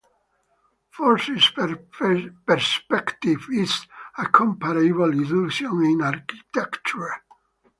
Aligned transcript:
Forced 0.89 1.53
perspective 2.47 3.43
is 3.53 3.85
a 4.17 4.25
comparable 4.29 5.11
illusion 5.11 5.79
in 5.85 6.01
architecture. 6.01 7.21